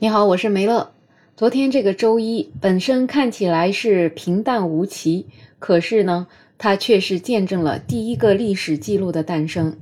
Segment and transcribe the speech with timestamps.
[0.00, 0.92] 你好，我是梅乐。
[1.36, 5.26] 昨天这个周一本身看起来是平淡无奇，
[5.58, 9.76] 可是呢，它却是见证了第一个历史记录的诞生。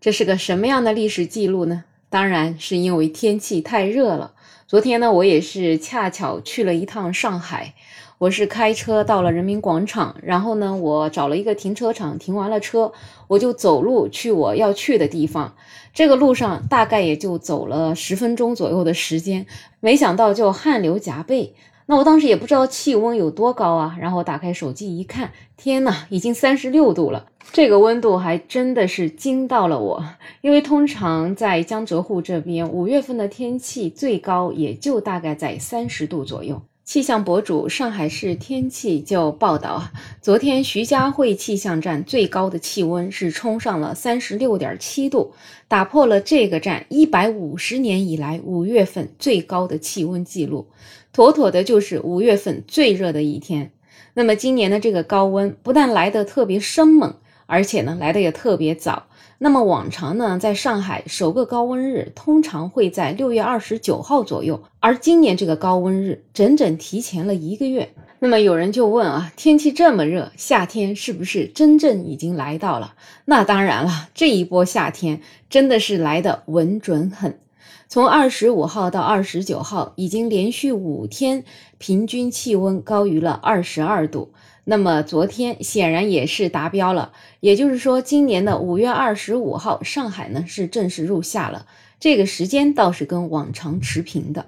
[0.00, 1.82] 这是个什么样的历史记录呢？
[2.08, 4.32] 当然是因为天气太热了。
[4.68, 7.74] 昨天呢，我也是恰巧去了一趟上海。
[8.18, 12.92] 我是开车到了人民广场，然后呢，我找了一个停车场停完了车，
[13.28, 15.54] 我就走路去我要去的地方。
[15.94, 19.46] 这个路上大概也就走了十分钟左右的时间，
[19.78, 21.54] 没想到就汗流浃背。
[21.86, 27.26] 那我当时也不知道气温有多高啊，然后打开手机一看，天呐，已经三十六度了。
[27.52, 30.04] 这个温度还真的是惊到了我，
[30.40, 36.60] 因为通常在江浙沪这边，五月份的天气最高也就大概在三十度左右。
[36.88, 39.90] 气象博主上海市天气就报道，
[40.22, 45.34] 昨天徐家汇气象站最高的气温是冲上了三十六点七度，
[45.68, 50.68] 打破了这个站一百五十年以来五月份最高的气温记录，
[51.12, 53.70] 妥妥的就是五月份最热的一天。
[54.14, 57.16] 那么今年的这个高温不但来得特别生猛，
[57.48, 59.06] 而且呢来的也特别早。
[59.38, 67.88] 那么往常呢，在上海首个高温日通常会在六月二十九号左右，而今年这个高温日整整提前了一个月。
[68.18, 72.94] 那么有人就问啊，天气这么热，夏天是不是真正已经来到了？
[73.24, 77.38] 那当然了，这一波夏天真的是来的稳准狠。
[77.86, 81.44] 从二十五号到二十九号，已经连续五天
[81.78, 84.32] 平均气温高于了二十二度。
[84.70, 91.64] 那么昨天显然也是达标了，也就是说，今年的五月二十五号，上海呢是正式入夏了。
[91.98, 94.44] 这个时间倒是跟往常持平的。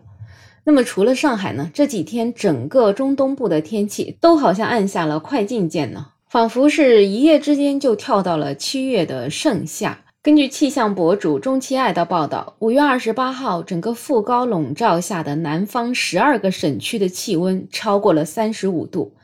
[0.64, 10.00] 那么除了上海呢，这几天整个中东部的天气都好像按下了快进键呢，仿佛是一夜之间就跳到了七月的盛夏。
[10.22, 19.14] 根据气象博主钟期爱的报道，五月二十八号，整个副高笼罩下的南方十二个省区的气温超过了三十五度。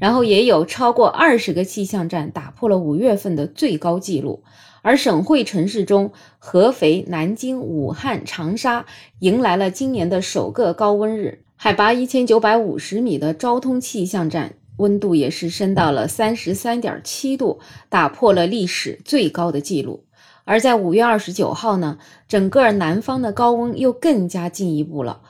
[0.00, 4.42] 然后也有超过二十个气象站打破了五月份的最高纪录，
[4.82, 8.84] 而省会城市中，合肥、南京、武汉、长沙
[9.20, 11.44] 迎来了今年的首个高温日。
[11.56, 20.04] 海拔一千九百五十米的昭通气象站温度也是升到了三十三点七度，打破了历史最高的纪录。
[20.44, 21.96] 而在五月二十九号呢，
[22.28, 25.22] 整个南方的高温又更加进一步了。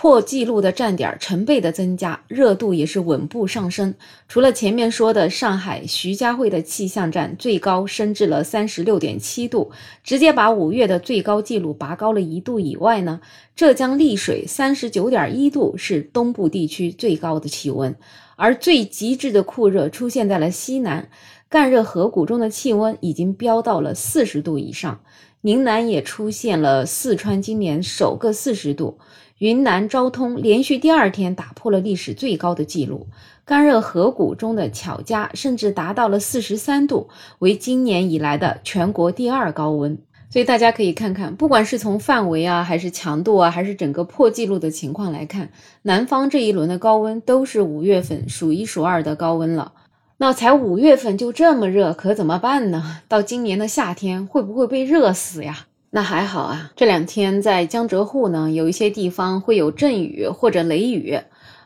[0.00, 3.92] 破纪录的站点成倍的增加，热度也是稳步上升。
[4.28, 9.72] 除了前面说的上海徐家汇的气象站最高升至了三十六点七度，
[10.04, 13.20] 直接把五月的最高纪录拔高了一度以外呢，
[13.56, 17.92] 浙江丽水三十九点一度是东部地区最高的气温，
[18.36, 21.08] 而最极致的酷热出现在了西南，
[21.48, 25.00] 干热河谷中的气温已经飙到了四十度以上，
[25.42, 28.98] 宁南也出现了四川今年首个四十度。
[29.38, 33.06] 云南昭通连续第二天打破了历史最高的纪录，
[33.44, 39.96] 干热河谷中的巧家甚至达到了四十三度，为今年以来的全国第二高温。
[40.28, 45.50] 所以大家可以看看，不管是从范围啊，还是强度啊，还是整个破纪录的情况来看，
[45.82, 49.72] 南方这一轮的高温都是五月份数一数二的高温了。
[50.20, 53.02] 那才五月份就这么热，可怎么办呢？
[53.06, 55.66] 到今年的夏天会不会被热死呀？
[55.90, 61.20] 那还好啊，这两天在江浙沪呢，有一些地方会有阵雨或者雷雨，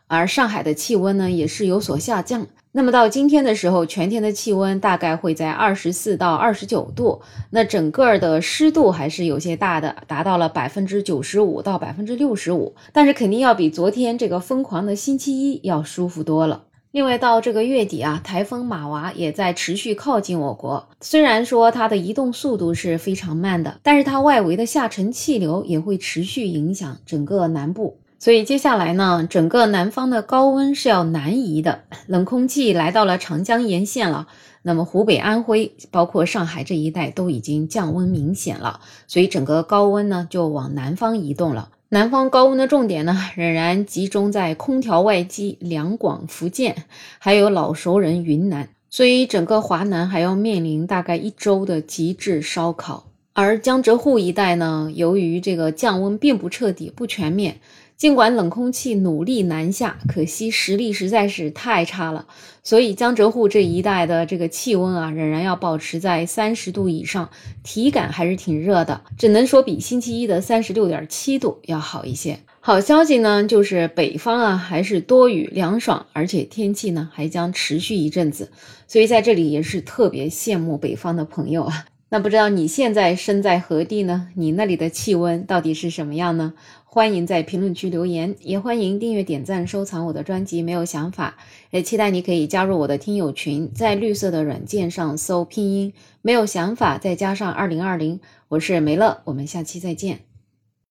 [0.07, 2.47] 而上海的气温呢也是有所下降。
[2.73, 16.65] 那么到今天的时候，全天的气温大概会在二十四到二十九度，那整个的湿度还是有些大的，达到了百分之九十五到百分之六十五，但是肯定要比昨天这个疯狂的星期一要舒服多了。
[16.93, 20.91] 另外，到这个月底啊，台风马娃也在持续靠近我国。
[21.01, 27.97] 虽然说它的移动速度是非常慢的，但是它外围的下沉气流也会持续影响整个南部。
[28.19, 34.29] 所以接下来呢，整个南方的高温是要南移的，冷空气来到了长江沿线了。
[34.61, 41.71] 那么湖北、安徽，包括上海这一带都已经降温明显了，所以整个高温呢就往南方移动了。
[41.95, 46.87] 南方高温的重点呢，仍然集中在空调外机两广、福建，
[47.19, 53.09] 还有老熟人云南，所以整个华南还要面临大概一周的极致烧烤。
[53.35, 57.57] 而江浙沪一带呢，由于这个降温并不彻底、不全面。
[58.03, 62.27] 尽管冷空气努力南下，可惜实力实在是太差了，
[62.65, 67.31] 所以江浙沪这一带的这个气温啊，仍然要保持在三十度以上，
[67.63, 72.41] 体感还是挺热的，只能说比星期一的三十六点七度要好一些。
[72.59, 78.51] 好消息呢，就是北方啊还是多雨凉爽，而且天气呢还将持续一阵子，
[78.89, 81.85] 所以在这里也是特别羡慕北方的朋友啊。
[82.13, 84.29] 那不知道你现在身在何地呢？
[84.35, 86.53] 你那里的气温到底是什么样呢？
[86.85, 90.61] 欢迎在评论区留言，也欢迎订阅、点赞、收藏我的专辑。
[90.61, 91.39] 没有想法，
[91.71, 100.21] 也期待你可以加入我的听友群，在绿色的软件上搜拼音“没有想法”，再加上二零二零，我是梅乐，我们下期再见。